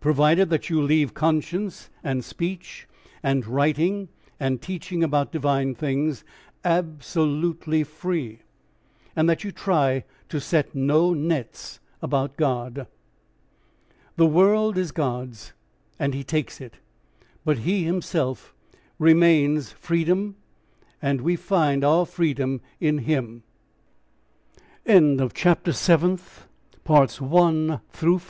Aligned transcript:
Provided 0.00 0.48
that 0.48 0.70
you 0.70 0.80
leave 0.80 1.12
conscience 1.12 1.90
and 2.02 2.24
speech 2.24 2.88
and 3.22 3.46
writing 3.46 4.08
and 4.40 4.62
teaching 4.62 5.04
about 5.04 5.30
divine 5.30 5.74
things 5.74 6.24
absolutely 6.64 7.84
free, 7.84 8.38
and 9.14 9.28
that 9.28 9.44
you 9.44 9.52
try 9.52 10.04
to 10.30 10.40
set 10.40 10.74
no 10.74 11.12
nets 11.12 11.78
about 12.00 12.38
God. 12.38 12.86
The 14.16 14.24
world 14.24 14.78
is 14.78 14.92
God's 14.92 15.52
and 15.98 16.14
he 16.14 16.24
takes 16.24 16.58
it. 16.58 16.78
But 17.44 17.58
he 17.58 17.84
himself 17.84 18.54
remains 18.98 19.72
freedom, 19.72 20.36
and 21.02 21.20
we 21.20 21.36
find 21.36 21.84
our 21.84 22.06
freedom 22.06 22.62
in 22.80 22.96
him. 23.04 23.42
THE 24.86 24.92
ENVOY 24.94 24.94
So 24.94 24.94
I 24.94 24.96
end 24.96 25.20
this 25.20 25.32
compact 25.42 25.74
statement 25.74 26.22
of 26.88 27.98
the 28.00 28.06
re 28.08 28.20